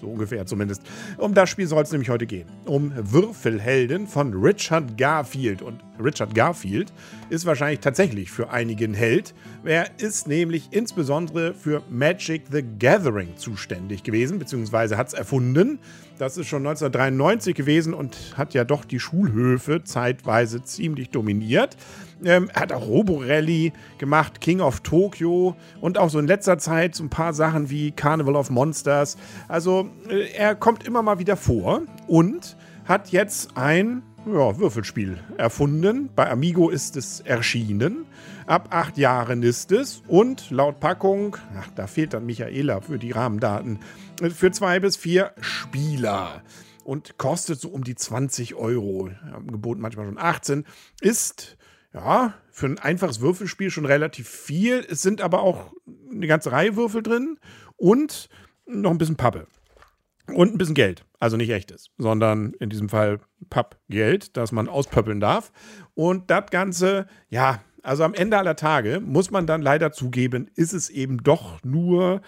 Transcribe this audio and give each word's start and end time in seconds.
So 0.00 0.06
ungefähr 0.06 0.46
zumindest. 0.46 0.82
Um 1.16 1.34
das 1.34 1.50
Spiel 1.50 1.66
soll 1.66 1.82
es 1.82 1.90
nämlich 1.90 2.10
heute 2.10 2.26
gehen. 2.26 2.46
Um 2.66 2.92
Würfelhelden 2.94 4.06
von 4.06 4.32
Richard 4.32 4.96
Garfield. 4.96 5.62
Und 5.62 5.80
Richard 6.02 6.34
Garfield 6.34 6.92
ist 7.30 7.46
wahrscheinlich 7.46 7.80
tatsächlich 7.80 8.30
für 8.30 8.50
einigen 8.50 8.94
Held. 8.94 9.34
Er 9.64 9.86
ist 9.98 10.28
nämlich 10.28 10.68
insbesondere 10.70 11.54
für 11.54 11.82
Magic 11.90 12.42
the 12.50 12.62
Gathering 12.78 13.36
zuständig 13.36 14.04
gewesen, 14.04 14.38
beziehungsweise 14.38 14.96
hat 14.96 15.08
es 15.08 15.14
erfunden. 15.14 15.80
Das 16.18 16.36
ist 16.36 16.48
schon 16.48 16.66
1993 16.66 17.54
gewesen 17.54 17.94
und 17.94 18.16
hat 18.36 18.54
ja 18.54 18.64
doch 18.64 18.84
die 18.84 18.98
Schulhöfe 18.98 19.84
zeitweise 19.84 20.62
ziemlich 20.62 21.10
dominiert. 21.10 21.76
Ähm, 22.24 22.50
hat 22.52 22.72
auch 22.72 22.86
Robo-Rally 22.86 23.72
gemacht, 23.98 24.40
King 24.40 24.60
of 24.60 24.80
Tokyo 24.80 25.54
und 25.80 25.98
auch 25.98 26.10
so 26.10 26.18
in 26.18 26.26
letzter 26.26 26.58
Zeit 26.58 26.94
so 26.94 27.04
ein 27.04 27.10
paar 27.10 27.32
Sachen 27.32 27.70
wie 27.70 27.92
Carnival 27.92 28.34
of 28.34 28.50
Monsters. 28.50 29.16
Also 29.46 29.88
äh, 30.08 30.32
er 30.32 30.54
kommt 30.56 30.84
immer 30.84 31.02
mal 31.02 31.18
wieder 31.18 31.36
vor 31.36 31.82
und 32.08 32.56
hat 32.86 33.10
jetzt 33.10 33.56
ein 33.56 34.02
ja, 34.26 34.58
Würfelspiel 34.58 35.18
erfunden. 35.36 36.10
Bei 36.14 36.30
Amigo 36.30 36.70
ist 36.70 36.96
es 36.96 37.20
erschienen. 37.20 38.06
Ab 38.46 38.68
acht 38.70 38.98
Jahren 38.98 39.42
ist 39.42 39.72
es. 39.72 40.02
Und 40.06 40.50
laut 40.50 40.80
Packung, 40.80 41.36
ach, 41.58 41.68
da 41.74 41.86
fehlt 41.86 42.14
dann 42.14 42.26
Michaela 42.26 42.80
für 42.80 42.98
die 42.98 43.10
Rahmendaten, 43.10 43.78
für 44.34 44.50
zwei 44.50 44.80
bis 44.80 44.96
vier 44.96 45.32
Spieler. 45.40 46.42
Und 46.84 47.18
kostet 47.18 47.60
so 47.60 47.68
um 47.68 47.84
die 47.84 47.94
20 47.94 48.54
Euro. 48.54 49.10
Im 49.36 49.60
manchmal 49.78 50.06
schon 50.06 50.18
18. 50.18 50.64
Ist, 51.02 51.58
ja, 51.92 52.34
für 52.50 52.66
ein 52.66 52.78
einfaches 52.78 53.20
Würfelspiel 53.20 53.70
schon 53.70 53.86
relativ 53.86 54.28
viel. 54.28 54.84
Es 54.88 55.02
sind 55.02 55.20
aber 55.20 55.42
auch 55.42 55.72
eine 56.10 56.26
ganze 56.26 56.52
Reihe 56.52 56.76
Würfel 56.76 57.02
drin. 57.02 57.38
Und 57.76 58.28
noch 58.66 58.90
ein 58.90 58.98
bisschen 58.98 59.16
Pappe. 59.16 59.46
Und 60.26 60.54
ein 60.54 60.58
bisschen 60.58 60.74
Geld. 60.74 61.04
Also 61.20 61.36
nicht 61.36 61.50
echtes, 61.50 61.90
sondern 61.96 62.52
in 62.54 62.70
diesem 62.70 62.88
Fall 62.88 63.20
Pappgeld, 63.50 64.36
das 64.36 64.52
man 64.52 64.68
auspöppeln 64.68 65.20
darf. 65.20 65.52
Und 65.94 66.30
das 66.30 66.50
Ganze, 66.50 67.06
ja, 67.28 67.60
also 67.82 68.04
am 68.04 68.14
Ende 68.14 68.36
aller 68.38 68.56
Tage 68.56 69.00
muss 69.00 69.30
man 69.30 69.46
dann 69.46 69.62
leider 69.62 69.92
zugeben, 69.92 70.50
ist 70.54 70.74
es 70.74 70.90
eben 70.90 71.22
doch 71.22 71.62
nur 71.64 72.20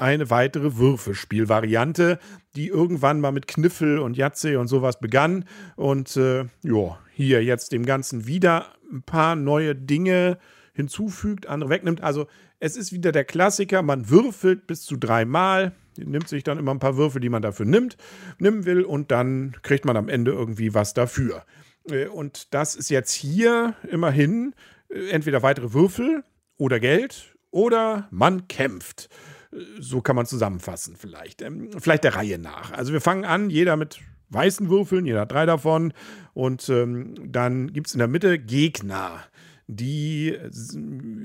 eine 0.00 0.30
weitere 0.30 0.76
Würfelspielvariante, 0.76 2.18
die 2.54 2.68
irgendwann 2.68 3.20
mal 3.20 3.32
mit 3.32 3.46
Kniffel 3.48 3.98
und 3.98 4.16
Jatze 4.16 4.58
und 4.58 4.68
sowas 4.68 5.00
begann. 5.00 5.44
Und 5.76 6.16
äh, 6.16 6.46
ja, 6.62 6.98
hier 7.12 7.44
jetzt 7.44 7.72
dem 7.72 7.84
Ganzen 7.84 8.26
wieder 8.26 8.66
ein 8.90 9.02
paar 9.02 9.36
neue 9.36 9.74
Dinge 9.74 10.38
hinzufügt, 10.72 11.46
andere 11.46 11.70
wegnimmt. 11.70 12.02
Also 12.02 12.26
es 12.60 12.76
ist 12.76 12.92
wieder 12.92 13.12
der 13.12 13.24
Klassiker, 13.24 13.82
man 13.82 14.08
würfelt 14.10 14.66
bis 14.66 14.82
zu 14.82 14.96
dreimal, 14.96 15.72
nimmt 15.96 16.28
sich 16.28 16.44
dann 16.44 16.58
immer 16.58 16.72
ein 16.72 16.78
paar 16.78 16.96
Würfel, 16.96 17.20
die 17.20 17.28
man 17.28 17.42
dafür 17.42 17.66
nimmt, 17.66 17.96
nehmen 18.38 18.64
will 18.64 18.82
und 18.82 19.10
dann 19.10 19.56
kriegt 19.62 19.84
man 19.84 19.96
am 19.96 20.08
Ende 20.08 20.30
irgendwie 20.30 20.74
was 20.74 20.94
dafür. 20.94 21.44
Äh, 21.90 22.06
und 22.06 22.54
das 22.54 22.74
ist 22.74 22.90
jetzt 22.90 23.12
hier 23.12 23.74
immerhin 23.90 24.54
äh, 24.88 25.10
entweder 25.10 25.42
weitere 25.42 25.72
Würfel 25.72 26.24
oder 26.56 26.80
Geld 26.80 27.34
oder 27.50 28.08
man 28.10 28.48
kämpft. 28.48 29.08
So 29.80 30.00
kann 30.00 30.16
man 30.16 30.26
zusammenfassen 30.26 30.96
vielleicht. 30.96 31.42
Ähm, 31.42 31.70
vielleicht 31.78 32.04
der 32.04 32.16
Reihe 32.16 32.38
nach. 32.38 32.72
Also 32.72 32.92
wir 32.92 33.00
fangen 33.00 33.24
an, 33.24 33.50
jeder 33.50 33.76
mit 33.76 34.00
weißen 34.30 34.68
Würfeln, 34.68 35.06
jeder 35.06 35.22
hat 35.22 35.32
drei 35.32 35.46
davon. 35.46 35.92
Und 36.34 36.68
ähm, 36.68 37.14
dann 37.32 37.72
gibt 37.72 37.86
es 37.86 37.94
in 37.94 37.98
der 37.98 38.08
Mitte 38.08 38.38
Gegner 38.38 39.24
die 39.70 40.34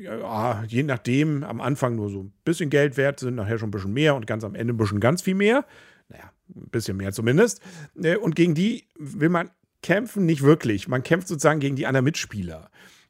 ja, 0.01 0.63
je 0.67 0.83
nachdem 0.83 1.43
am 1.43 1.61
Anfang 1.61 1.95
nur 1.95 2.09
so 2.09 2.23
ein 2.23 2.33
bisschen 2.43 2.69
Geld 2.69 2.97
wert 2.97 3.21
sind, 3.21 3.35
nachher 3.35 3.57
schon 3.57 3.69
ein 3.69 3.71
bisschen 3.71 3.93
mehr 3.93 4.15
und 4.15 4.27
ganz 4.27 4.43
am 4.43 4.53
Ende 4.53 4.73
ein 4.73 4.77
bisschen 4.77 4.99
ganz 4.99 5.21
viel 5.21 5.35
mehr. 5.35 5.65
Naja, 6.09 6.29
ein 6.53 6.69
bisschen 6.69 6.97
mehr 6.97 7.13
zumindest. 7.13 7.61
Äh, 8.01 8.17
und 8.17 8.35
gegen 8.35 8.53
die 8.53 8.85
will 8.99 9.29
man 9.29 9.49
kämpfen, 9.81 10.25
nicht 10.25 10.43
wirklich. 10.43 10.89
Man 10.89 11.03
kämpft 11.03 11.29
sozusagen 11.29 11.61
gegen 11.61 11.77
die 11.77 11.87
anderen 11.87 12.03
Mitspieler. 12.03 12.69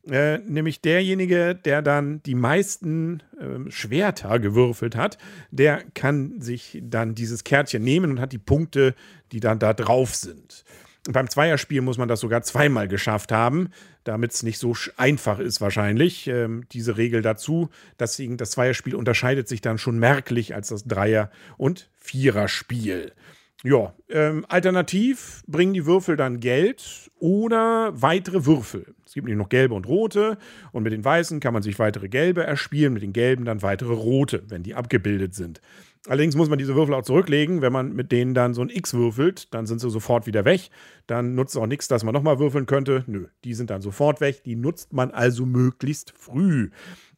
Äh, 0.09 0.40
nämlich 0.40 0.81
derjenige, 0.81 1.56
der 1.56 1.81
dann 1.81 2.22
die 2.24 2.36
meisten 2.36 3.24
äh, 3.40 3.72
Schwerter 3.72 4.38
gewürfelt 4.40 4.97
hat, 4.97 5.18
der 5.50 5.81
kann 5.94 6.41
sich 6.41 6.81
dann 6.84 7.16
dieses 7.16 7.46
Kärtchen 7.46 7.84
nehmen 7.84 8.12
und 8.12 8.19
hat 8.19 8.34
die 8.34 8.38
Punkte, 8.38 8.96
die 9.31 9.40
dann 9.40 9.59
da 9.59 9.74
drauf 9.74 10.14
sind. 10.14 10.66
Beim 11.09 11.30
Zweierspiel 11.30 11.81
muss 11.81 11.97
man 11.97 12.08
das 12.09 12.19
sogar 12.19 12.44
zweimal 12.44 12.88
geschafft 12.88 13.31
haben, 13.31 13.69
damit 14.03 14.34
es 14.34 14.44
nicht 14.44 14.58
so 14.58 14.74
einfach 14.97 15.40
ist 15.40 15.62
wahrscheinlich. 15.62 16.28
Ähm, 16.28 16.66
diese 16.72 16.97
Regel 16.97 17.22
dazu. 17.22 17.70
Deswegen 18.00 18.38
das 18.38 18.52
Zweierspiel 18.52 18.96
unterscheidet 18.96 19.47
sich 19.47 19.62
dann 19.62 19.78
schon 19.78 20.00
merklich 20.00 20.53
als 20.53 20.70
das 20.70 20.85
Dreier- 20.85 21.31
und 21.58 21.90
Viererspiel. 21.97 23.14
Ja, 23.64 23.94
ähm, 24.09 24.46
alternativ 24.50 25.44
bringen 25.47 25.74
die 25.74 25.85
Würfel 25.85 26.18
dann 26.18 26.41
Geld 26.41 27.09
oder 27.20 27.94
weitere 28.02 28.46
Würfel. 28.46 28.94
Es 29.13 29.16
gibt 29.16 29.28
nämlich 29.28 29.44
noch 29.44 29.50
gelbe 29.50 29.75
und 29.75 29.88
rote 29.88 30.40
und 30.72 30.81
mit 30.81 30.91
den 30.91 31.06
weißen 31.06 31.40
kann 31.40 31.53
man 31.53 31.62
sich 31.62 31.78
weitere 31.78 32.09
gelbe 32.09 32.44
erspielen, 32.44 32.94
mit 32.94 33.03
den 33.03 33.13
gelben 33.13 33.46
dann 33.46 33.62
weitere 33.62 33.94
rote, 33.94 34.41
wenn 34.47 34.63
die 34.63 34.74
abgebildet 34.74 35.35
sind. 35.35 35.62
Allerdings 36.07 36.35
muss 36.35 36.50
man 36.50 36.57
diese 36.57 36.74
Würfel 36.74 36.96
auch 36.96 37.03
zurücklegen. 37.03 37.62
Wenn 37.62 37.72
man 37.72 37.94
mit 37.94 38.12
denen 38.12 38.34
dann 38.34 38.56
so 38.56 38.63
ein 38.63 38.72
X 38.72 38.96
würfelt, 38.96 39.53
dann 39.53 39.68
sind 39.68 39.81
sie 39.81 39.91
sofort 39.91 40.25
wieder 40.25 40.46
weg. 40.46 40.72
Dann 41.06 41.35
nutzt 41.35 41.56
auch 41.56 41.68
nichts, 41.68 41.88
dass 41.88 42.03
man 42.03 42.16
nochmal 42.16 42.40
würfeln 42.40 42.66
könnte. 42.66 43.03
Nö, 43.06 43.28
die 43.44 43.53
sind 43.53 43.69
dann 43.69 43.84
sofort 43.84 44.19
weg. 44.19 44.44
Die 44.46 44.56
nutzt 44.56 44.94
man 44.94 45.12
also 45.12 45.46
möglichst 45.46 46.12
früh. 46.18 46.72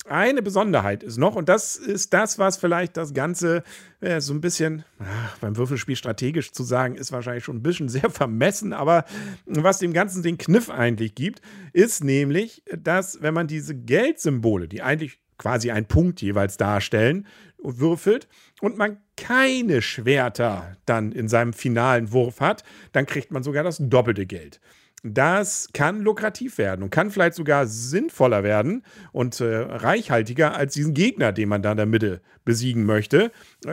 Eine 0.08 0.44
Besonderheit 0.44 1.02
ist 1.02 1.18
noch, 1.18 1.36
und 1.36 1.50
das 1.50 1.78
ist 1.78 2.14
das, 2.14 2.38
was 2.38 2.58
vielleicht 2.58 2.96
das 2.96 3.16
Ganze 3.16 3.64
äh, 4.02 4.22
so 4.22 4.34
ein 4.34 4.42
bisschen 4.42 4.86
ach, 5.00 5.38
beim 5.40 5.58
Würfelspiel 5.58 5.96
strategisch 5.96 6.52
zu 6.52 6.62
sagen, 6.64 6.94
ist 6.94 7.12
wahrscheinlich 7.12 7.44
schon 7.44 7.58
ein 7.58 7.64
bisschen 7.64 7.90
sehr 7.90 8.12
vermessen, 8.12 8.72
aber 8.72 9.06
was 9.46 9.80
dem 9.80 9.94
Ganzen 9.94 10.22
den 10.22 10.38
Kniff 10.38 10.70
eigentlich 10.70 11.16
gibt, 11.16 11.42
ist 11.74 12.04
nämlich, 12.04 12.64
dass 12.78 13.24
wenn 13.24 13.34
man 13.34 13.48
diese 13.48 13.74
Geldsymbole, 13.74 14.68
die 14.68 14.84
eigentlich 14.84 15.20
quasi 15.40 15.72
einen 15.72 15.88
Punkt 15.88 16.22
jeweils 16.22 16.58
darstellen, 16.58 17.26
würfelt 17.58 18.28
und 18.62 18.78
man 18.78 18.98
keine 19.18 19.82
Schwerter 19.82 20.78
dann 20.86 21.12
in 21.12 21.28
seinem 21.28 21.54
finalen 21.54 22.12
Wurf 22.12 22.42
hat, 22.42 22.64
dann 22.92 23.08
kriegt 23.08 23.32
man 23.32 23.42
sogar 23.42 23.64
das 23.64 23.78
doppelte 23.80 24.28
Geld. 24.28 24.60
Das 25.08 25.70
kann 25.72 26.02
lukrativ 26.02 26.58
werden 26.58 26.82
und 26.82 26.90
kann 26.90 27.12
vielleicht 27.12 27.36
sogar 27.36 27.68
sinnvoller 27.68 28.44
werden 28.44 28.82
und 29.12 29.40
äh, 29.40 29.58
reichhaltiger 29.58 30.56
als 30.56 30.74
diesen 30.74 30.96
Gegner, 30.96 31.32
den 31.32 31.48
man 31.48 31.62
da 31.62 31.72
in 31.72 31.78
der 31.78 31.86
Mitte 31.86 32.22
besiegen 32.44 32.86
möchte. 32.86 33.32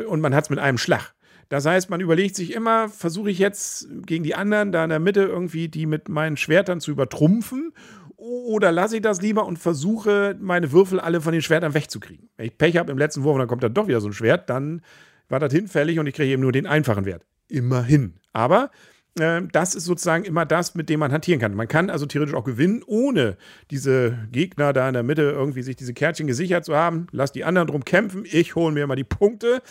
Und 0.09 0.20
man 0.20 0.34
hat 0.34 0.44
es 0.44 0.50
mit 0.50 0.59
einem 0.59 0.76
Schlag. 0.76 1.15
Das 1.48 1.65
heißt, 1.65 1.88
man 1.88 2.03
überlegt 2.03 2.37
sich 2.37 2.53
immer, 2.53 2.91
versuche 2.91 3.31
ich 3.31 3.38
jetzt 3.38 3.88
gegen 4.04 4.25
die 4.25 4.34
anderen 4.34 4.72
da 4.72 4.84
in 4.84 4.91
der 4.91 4.98
Mitte 4.98 5.22
irgendwie 5.22 5.69
die 5.69 5.87
mit 5.87 6.10
meinen 6.10 6.37
Schwertern 6.37 6.81
zu 6.81 6.91
übertrumpfen 6.91 7.72
oder 8.16 8.70
lasse 8.70 8.97
ich 8.97 9.03
das 9.03 9.22
lieber 9.22 9.47
und 9.47 9.59
versuche, 9.59 10.37
meine 10.38 10.70
Würfel 10.70 11.00
alle 11.00 11.22
von 11.22 11.32
den 11.32 11.41
Schwertern 11.41 11.72
wegzukriegen. 11.72 12.28
Wenn 12.37 12.47
ich 12.47 12.59
Pech 12.59 12.76
habe 12.76 12.93
im 12.93 12.99
letzten 12.99 13.22
Wurf 13.22 13.34
und 13.34 13.41
dann 13.41 13.49
kommt 13.49 13.62
dann 13.62 13.72
doch 13.72 13.88
wieder 13.88 14.03
so 14.03 14.09
ein 14.09 14.12
Schwert, 14.12 14.50
dann 14.50 14.82
war 15.31 15.41
das 15.41 15.53
hinfällig 15.53 15.99
und 15.99 16.06
ich 16.06 16.14
kriege 16.14 16.31
eben 16.31 16.43
nur 16.43 16.53
den 16.53 16.66
einfachen 16.66 17.06
Wert. 17.06 17.25
Immerhin. 17.49 18.16
Aber 18.34 18.70
das 19.14 19.75
ist 19.75 19.85
sozusagen 19.85 20.25
immer 20.25 20.47
das, 20.47 20.75
mit 20.75 20.88
dem 20.88 21.00
man 21.00 21.12
hantieren 21.12 21.38
kann. 21.38 21.55
Man 21.55 21.69
kann 21.69 21.91
also 21.91 22.06
theoretisch 22.06 22.35
auch 22.35 22.44
gewinnen, 22.44 22.82
ohne 22.87 23.37
diese 23.70 24.19
Gegner 24.32 24.73
da 24.73 24.88
in 24.88 24.94
der 24.94 25.03
Mitte 25.03 25.23
irgendwie 25.23 25.62
sich 25.62 25.76
diese 25.76 25.93
Kärtchen 25.93 26.26
gesichert 26.26 26.64
zu 26.64 26.75
haben. 26.75 27.09
Lass 27.12 27.31
die 27.31 27.44
anderen 27.44 27.69
drum 27.69 27.85
kämpfen, 27.85 28.25
ich 28.25 28.55
hole 28.55 28.73
mir 28.73 28.87
mal 28.87 28.97
die 28.97 29.05
Punkte. 29.05 29.62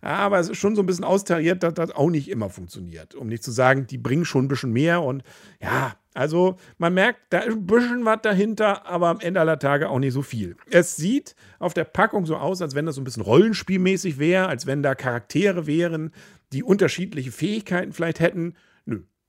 Aber 0.00 0.40
es 0.40 0.48
ist 0.48 0.58
schon 0.58 0.74
so 0.74 0.82
ein 0.82 0.86
bisschen 0.86 1.04
austariert, 1.04 1.62
dass 1.62 1.74
das 1.74 1.92
auch 1.92 2.10
nicht 2.10 2.28
immer 2.28 2.50
funktioniert. 2.50 3.14
Um 3.14 3.28
nicht 3.28 3.44
zu 3.44 3.52
sagen, 3.52 3.86
die 3.86 3.98
bringen 3.98 4.24
schon 4.24 4.46
ein 4.46 4.48
bisschen 4.48 4.72
mehr 4.72 5.02
und 5.02 5.22
ja, 5.62 5.94
also 6.12 6.56
man 6.78 6.92
merkt, 6.94 7.20
da 7.30 7.38
ist 7.40 7.54
ein 7.54 7.66
bisschen 7.66 8.04
was 8.04 8.18
dahinter, 8.22 8.86
aber 8.86 9.08
am 9.08 9.20
Ende 9.20 9.38
aller 9.38 9.60
Tage 9.60 9.88
auch 9.88 10.00
nicht 10.00 10.12
so 10.12 10.22
viel. 10.22 10.56
Es 10.70 10.96
sieht 10.96 11.36
auf 11.60 11.74
der 11.74 11.84
Packung 11.84 12.26
so 12.26 12.36
aus, 12.36 12.60
als 12.60 12.74
wenn 12.74 12.86
das 12.86 12.96
so 12.96 13.00
ein 13.00 13.04
bisschen 13.04 13.22
rollenspielmäßig 13.22 14.18
wäre, 14.18 14.48
als 14.48 14.66
wenn 14.66 14.82
da 14.82 14.96
Charaktere 14.96 15.68
wären, 15.68 16.12
die 16.52 16.64
unterschiedliche 16.64 17.30
Fähigkeiten 17.30 17.92
vielleicht 17.92 18.18
hätten. 18.18 18.54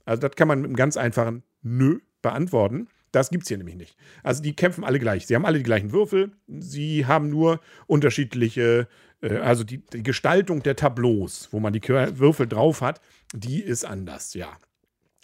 Also 0.06 0.22
das 0.22 0.36
kann 0.36 0.48
man 0.48 0.60
mit 0.60 0.68
einem 0.68 0.76
ganz 0.76 0.98
einfachen 0.98 1.44
Nö 1.62 2.00
beantworten. 2.22 2.88
Das 3.12 3.30
gibt 3.30 3.44
es 3.44 3.50
hier 3.50 3.58
nämlich 3.58 3.76
nicht. 3.76 3.98
Also 4.24 4.42
die 4.42 4.56
kämpfen 4.56 4.84
alle 4.84 5.00
gleich. 5.00 5.28
Sie 5.28 5.36
haben 5.36 5.46
alle 5.46 5.58
die 5.58 5.64
gleichen 5.64 5.92
Würfel. 5.92 6.32
Sie 6.48 7.06
haben 7.06 7.30
nur 7.30 7.60
unterschiedliche, 7.88 8.88
äh, 9.22 9.38
also 9.38 9.64
die, 9.64 9.86
die 9.86 10.04
Gestaltung 10.04 10.64
der 10.64 10.76
Tableaus, 10.76 11.50
wo 11.52 11.60
man 11.60 11.74
die 11.74 11.82
Würfel 11.88 12.48
drauf 12.48 12.82
hat, 12.82 13.02
die 13.34 13.62
ist 13.62 13.86
anders, 13.86 14.34
ja. 14.34 14.58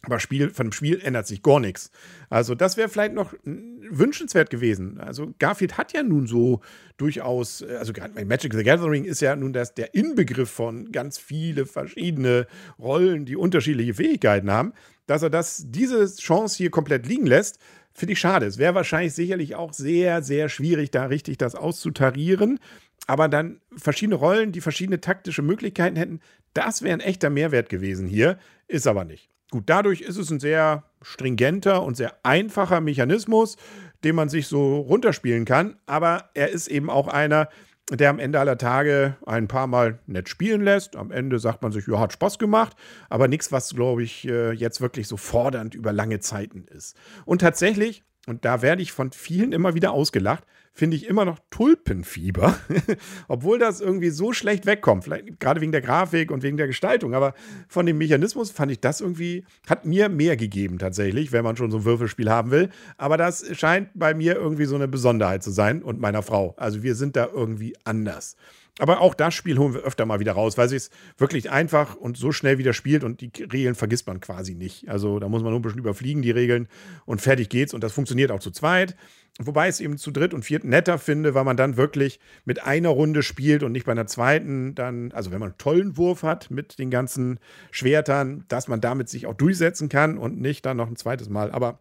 Aber 0.04 0.20
Spiel, 0.20 0.52
von 0.52 0.68
dem 0.68 0.72
Spiel 0.72 1.02
ändert 1.02 1.26
sich 1.26 1.42
gar 1.42 1.60
nichts. 1.60 1.92
Also, 2.30 2.54
das 2.54 2.78
wäre 2.78 2.88
vielleicht 2.88 3.14
noch 3.14 3.34
wünschenswert 3.44 4.50
gewesen. 4.50 5.00
Also, 5.00 5.34
Garfield 5.40 5.78
hat 5.78 5.92
ja 5.92 6.04
nun 6.04 6.28
so 6.28 6.62
durchaus, 6.98 7.62
äh, 7.62 7.78
also 7.78 7.94
Magic 8.26 8.54
the 8.54 8.64
Gathering 8.64 9.06
ist 9.06 9.22
ja 9.22 9.36
nun 9.36 9.54
das, 9.54 9.74
der 9.74 9.96
Inbegriff 9.96 10.52
von 10.52 10.92
ganz 10.92 11.18
viele 11.18 11.66
verschiedene 11.66 12.48
Rollen, 12.78 13.26
die 13.26 13.36
unterschiedliche 13.36 13.96
Fähigkeiten 13.96 14.52
haben. 14.52 14.74
Dass 15.08 15.24
er 15.24 15.30
das, 15.30 15.64
diese 15.68 16.06
Chance 16.16 16.58
hier 16.58 16.70
komplett 16.70 17.08
liegen 17.08 17.26
lässt, 17.26 17.60
finde 17.92 18.14
ich 18.14 18.20
schade. 18.20 18.46
Es 18.46 18.60
wäre 18.60 18.76
wahrscheinlich 18.76 19.14
sicherlich 19.14 19.56
auch 19.56 19.74
sehr, 19.74 20.22
sehr 20.22 20.48
schwierig, 20.50 20.92
da 20.92 21.06
richtig 21.06 21.40
das 21.40 21.56
auszutarieren. 21.56 22.60
Aber 23.08 23.30
dann 23.30 23.62
verschiedene 23.76 24.16
Rollen, 24.16 24.52
die 24.52 24.62
verschiedene 24.62 25.02
taktische 25.02 25.42
Möglichkeiten 25.42 25.96
hätten, 25.96 26.20
das 26.54 26.84
wäre 26.84 26.94
ein 26.94 27.00
echter 27.00 27.30
Mehrwert 27.30 27.70
gewesen 27.70 28.08
hier. 28.08 28.38
Ist 28.68 28.86
aber 28.86 29.06
nicht. 29.06 29.30
Gut, 29.50 29.64
dadurch 29.68 30.02
ist 30.02 30.18
es 30.18 30.30
ein 30.30 30.40
sehr 30.40 30.84
stringenter 31.02 31.84
und 31.84 31.96
sehr 31.96 32.14
einfacher 32.24 32.82
Mechanismus, 32.82 33.56
den 34.04 34.16
man 34.16 34.30
sich 34.30 34.48
so 34.48 34.78
runterspielen 34.78 35.46
kann. 35.46 35.78
Aber 35.86 36.30
er 36.34 36.50
ist 36.50 36.68
eben 36.68 36.90
auch 36.90 37.08
einer, 37.08 37.50
der 37.90 38.10
am 38.10 38.20
Ende 38.20 38.40
aller 38.40 38.58
Tage 38.58 39.16
ein 39.26 39.48
paar 39.48 39.68
Mal 39.68 40.00
nett 40.06 40.28
spielen 40.28 40.62
lässt. 40.62 40.98
Am 40.98 41.12
Ende 41.12 41.40
sagt 41.40 41.62
man 41.62 41.72
sich, 41.72 41.88
ja, 41.88 42.00
hat 42.00 42.12
Spaß 42.12 42.40
gemacht, 42.40 42.76
aber 43.10 43.30
nichts, 43.30 43.52
was, 43.52 43.74
glaube 43.74 44.04
ich, 44.04 44.28
äh, 44.28 44.52
jetzt 44.52 44.82
wirklich 44.82 45.08
so 45.08 45.16
fordernd 45.16 45.74
über 45.74 45.94
lange 45.94 46.20
Zeiten 46.20 46.66
ist. 46.66 46.98
Und 47.24 47.40
tatsächlich, 47.40 48.04
und 48.28 48.46
da 48.46 48.62
werde 48.62 48.82
ich 48.82 48.92
von 48.92 49.12
vielen 49.12 49.54
immer 49.54 49.74
wieder 49.74 49.92
ausgelacht, 49.92 50.44
finde 50.74 50.96
ich 50.96 51.08
immer 51.08 51.26
noch 51.26 51.40
Tulpenfieber, 51.50 52.56
obwohl 53.28 53.58
das 53.58 53.82
irgendwie 53.82 54.12
so 54.12 54.32
schlecht 54.32 54.68
wegkommt, 54.68 55.06
vielleicht 55.06 55.40
gerade 55.40 55.60
wegen 55.60 55.72
der 55.72 55.82
Grafik 55.82 56.30
und 56.30 56.44
wegen 56.44 56.58
der 56.58 56.68
Gestaltung, 56.68 57.16
aber 57.16 57.34
von 57.68 57.88
dem 57.88 57.98
Mechanismus 57.98 58.52
fand 58.52 58.72
ich 58.72 58.80
das 58.80 59.02
irgendwie, 59.02 59.44
hat 59.68 59.86
mir 59.86 60.08
mehr 60.10 60.38
gegeben 60.38 60.78
tatsächlich, 60.78 61.32
wenn 61.32 61.44
man 61.44 61.58
schon 61.58 61.72
so 61.72 61.78
ein 61.78 61.86
Würfelspiel 61.86 62.30
haben 62.30 62.52
will, 62.52 62.70
aber 62.98 63.18
das 63.18 63.46
scheint 63.58 63.90
bei 63.96 64.14
mir 64.14 64.36
irgendwie 64.36 64.66
so 64.66 64.76
eine 64.76 64.88
Besonderheit 64.88 65.42
zu 65.42 65.50
sein 65.50 65.82
und 65.82 66.00
meiner 66.00 66.22
Frau, 66.22 66.54
also 66.58 66.84
wir 66.84 66.94
sind 66.94 67.16
da 67.16 67.28
irgendwie 67.34 67.76
anders. 67.84 68.36
Aber 68.80 69.02
auch 69.02 69.16
das 69.16 69.34
Spiel 69.34 69.58
holen 69.58 69.74
wir 69.74 69.82
öfter 69.82 70.06
mal 70.06 70.20
wieder 70.20 70.34
raus, 70.34 70.58
weil 70.58 70.72
es 70.72 70.92
wirklich 71.18 71.50
einfach 71.50 71.96
und 71.96 72.18
so 72.18 72.32
schnell 72.32 72.60
wieder 72.60 72.74
spielt 72.74 73.04
und 73.04 73.22
die 73.22 73.32
Regeln 73.44 73.74
vergisst 73.74 74.06
man 74.06 74.20
quasi 74.20 74.54
nicht. 74.54 74.88
Also 74.88 75.20
da 75.20 75.28
muss 75.30 75.42
man 75.42 75.52
nur 75.52 75.60
ein 75.60 75.64
bisschen 75.64 75.80
überfliegen, 75.80 76.22
die 76.22 76.32
Regeln, 76.32 76.68
und 77.06 77.22
fertig 77.22 77.50
geht's. 77.50 77.74
Und 77.74 77.84
das 77.84 77.94
funktioniert 77.94 78.32
auch 78.32 78.40
zu 78.40 78.52
zweit. 78.52 78.96
Wobei 79.40 79.68
ich 79.68 79.76
es 79.76 79.80
eben 79.82 79.98
zu 79.98 80.12
dritt 80.12 80.34
und 80.34 80.44
viert 80.44 80.64
netter 80.64 80.98
finde, 80.98 81.36
weil 81.36 81.44
man 81.44 81.58
dann 81.58 81.78
wirklich 81.78 82.20
mit 82.46 82.64
einer 82.64 82.90
Runde 82.90 83.22
spielt 83.22 83.62
und 83.62 83.72
nicht 83.72 83.86
bei 83.86 83.92
einer 83.92 84.08
zweiten 84.08 84.74
dann, 84.74 85.12
also 85.12 85.32
wenn 85.32 85.40
man 85.40 85.50
einen 85.50 85.58
tollen 85.58 85.98
Wurf 85.98 86.24
hat 86.24 86.50
mit 86.50 86.80
den 86.80 86.90
ganzen 86.90 87.40
Schwertern, 87.70 88.46
dass 88.48 88.68
man 88.68 88.82
damit 88.82 89.10
sich 89.10 89.28
auch 89.28 89.36
durchsetzen 89.36 89.90
kann 89.90 90.18
und 90.18 90.40
nicht 90.40 90.66
dann 90.66 90.78
noch 90.78 90.88
ein 90.88 90.96
zweites 90.96 91.30
Mal. 91.30 91.52
Aber 91.52 91.80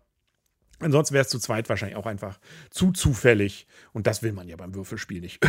ansonsten 0.81 1.15
wäre 1.15 1.25
es 1.25 1.31
zu 1.31 1.39
zweit 1.39 1.69
wahrscheinlich 1.71 1.97
auch 1.97 2.07
einfach 2.07 2.39
zu 2.71 2.93
zufällig 2.93 3.67
und 3.93 4.07
das 4.07 4.23
will 4.23 4.33
man 4.33 4.49
ja 4.49 4.57
beim 4.57 4.75
Würfelspiel 4.75 5.23
nicht. 5.23 5.41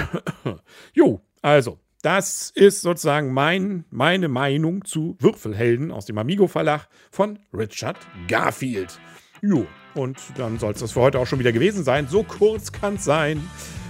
jo, 0.94 1.22
also, 1.48 1.80
das 2.02 2.52
ist 2.54 2.82
sozusagen 2.82 3.34
mein, 3.34 3.86
meine 3.90 4.28
Meinung 4.28 4.84
zu 4.84 5.16
Würfelhelden 5.20 5.92
aus 5.92 6.06
dem 6.06 6.18
Amigo 6.18 6.48
Verlag 6.48 6.90
von 7.10 7.40
Richard 7.54 7.98
Garfield. 8.28 9.00
Jo, 9.42 9.66
und 9.96 10.18
dann 10.36 10.60
soll 10.60 10.74
es 10.74 10.82
das 10.82 10.92
für 10.92 11.00
heute 11.00 11.20
auch 11.20 11.26
schon 11.26 11.40
wieder 11.40 11.54
gewesen 11.54 11.86
sein. 11.86 12.10
So 12.10 12.24
kurz 12.24 12.74
kann 12.74 12.96
es 12.96 13.06
sein. 13.06 13.42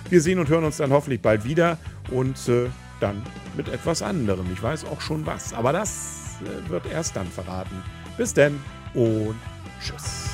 Wir 0.07 0.21
sehen 0.21 0.37
und 0.37 0.49
hören 0.49 0.65
uns 0.65 0.77
dann 0.77 0.91
hoffentlich 0.91 1.19
bald 1.19 1.45
wieder 1.45 1.79
und 2.11 2.37
äh, 2.47 2.69
dann 2.99 3.23
mit 3.55 3.69
etwas 3.69 4.03
anderem. 4.03 4.45
Ich 4.53 4.61
weiß 4.61 4.85
auch 4.85 5.01
schon 5.01 5.25
was, 5.25 5.51
aber 5.53 5.73
das 5.73 6.35
äh, 6.41 6.69
wird 6.69 6.85
erst 6.85 7.15
dann 7.15 7.25
verraten. 7.25 7.83
Bis 8.17 8.35
denn 8.35 8.59
und 8.93 9.35
tschüss. 9.81 10.29